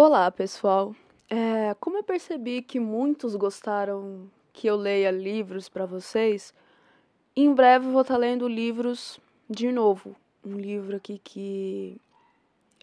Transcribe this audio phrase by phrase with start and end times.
[0.00, 0.94] Olá, pessoal.
[1.28, 6.54] É, como eu percebi que muitos gostaram que eu leia livros para vocês,
[7.34, 9.18] em breve vou estar tá lendo livros
[9.50, 10.14] de novo.
[10.46, 12.00] Um livro aqui que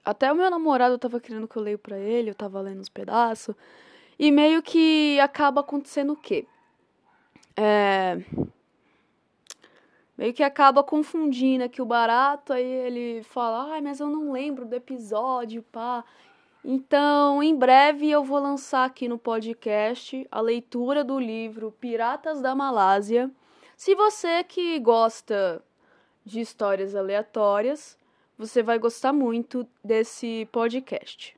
[0.03, 2.89] até o meu namorado estava querendo que eu leia para ele, eu estava lendo uns
[2.89, 3.55] pedaços.
[4.19, 6.45] E meio que acaba acontecendo o quê?
[7.55, 8.21] É...
[10.17, 14.65] Meio que acaba confundindo aqui o barato, aí ele fala, ai, mas eu não lembro
[14.65, 16.03] do episódio, pá.
[16.67, 22.55] Então, em breve eu vou lançar aqui no podcast a leitura do livro Piratas da
[22.55, 23.29] Malásia.
[23.77, 25.63] Se você que gosta
[26.25, 27.95] de histórias aleatórias,
[28.35, 31.37] você vai gostar muito desse podcast.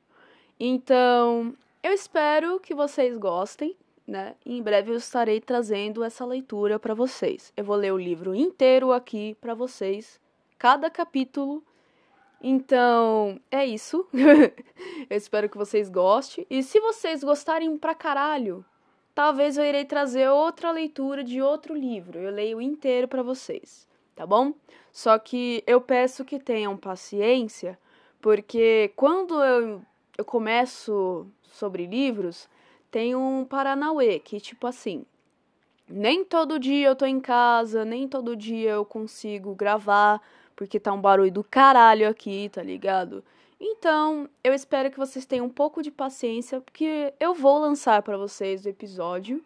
[0.58, 3.76] Então, eu espero que vocês gostem,
[4.06, 4.34] né?
[4.46, 7.52] Em breve eu estarei trazendo essa leitura para vocês.
[7.54, 10.18] Eu vou ler o livro inteiro aqui para vocês,
[10.58, 11.62] cada capítulo
[12.42, 14.06] então, é isso.
[15.10, 16.46] eu espero que vocês gostem.
[16.48, 18.64] E se vocês gostarem pra caralho,
[19.14, 22.18] talvez eu irei trazer outra leitura de outro livro.
[22.18, 24.52] Eu leio inteiro para vocês, tá bom?
[24.92, 27.78] Só que eu peço que tenham paciência,
[28.20, 29.82] porque quando eu,
[30.16, 32.48] eu começo sobre livros,
[32.90, 35.04] tem um Paranauê, que tipo assim,
[35.88, 40.20] nem todo dia eu tô em casa, nem todo dia eu consigo gravar
[40.58, 43.22] porque tá um barulho do caralho aqui, tá ligado?
[43.60, 48.16] Então, eu espero que vocês tenham um pouco de paciência, porque eu vou lançar para
[48.16, 49.40] vocês o episódio,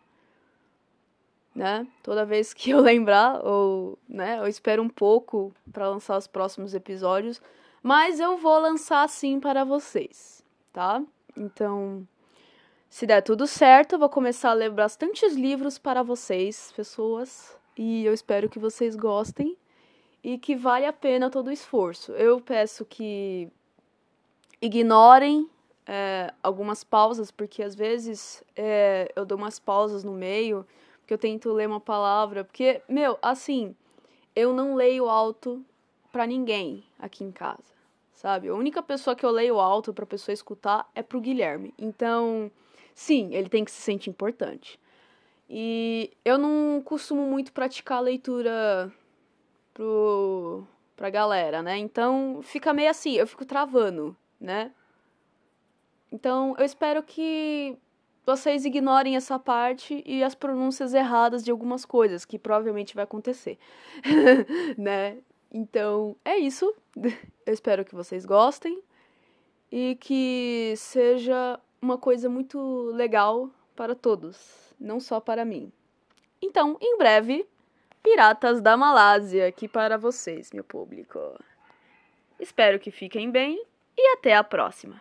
[1.55, 1.87] né?
[2.03, 6.75] Toda vez que eu lembrar, ou, né, eu espero um pouco para lançar os próximos
[6.75, 7.43] episódios,
[7.83, 11.03] mas eu vou lançar sim para vocês, tá?
[11.37, 12.09] Então,
[12.89, 18.03] se der tudo certo, eu vou começar a ler bastantes livros para vocês, pessoas, e
[18.03, 19.59] eu espero que vocês gostem
[20.23, 22.13] e que vale a pena todo o esforço.
[22.13, 23.49] Eu peço que
[24.61, 25.49] ignorem
[25.87, 30.67] é, algumas pausas, porque às vezes é, eu dou umas pausas no meio,
[31.01, 33.75] porque eu tento ler uma palavra, porque, meu, assim,
[34.35, 35.65] eu não leio alto
[36.13, 37.73] para ninguém aqui em casa,
[38.13, 38.49] sabe?
[38.49, 41.75] A única pessoa que eu leio alto pra pessoa escutar é pro Guilherme.
[41.77, 42.51] Então,
[42.95, 44.79] sim, ele tem que se sentir importante.
[45.51, 48.93] E eu não costumo muito praticar leitura
[49.75, 50.67] pro,
[50.97, 51.77] pra galera, né?
[51.79, 54.73] Então fica meio assim, eu fico travando, né?
[56.11, 57.77] Então eu espero que
[58.25, 63.59] vocês ignorem essa parte e as pronúncias erradas de algumas coisas, que provavelmente vai acontecer,
[64.79, 65.19] né?
[65.51, 66.73] Então é isso.
[67.45, 68.81] Eu espero que vocês gostem
[69.71, 75.73] e que seja uma coisa muito legal para todos, não só para mim.
[76.41, 77.47] Então, em breve,
[78.03, 81.19] Piratas da Malásia aqui para vocês, meu público.
[82.41, 83.65] Espero que fiquem bem
[83.97, 85.01] e até a próxima.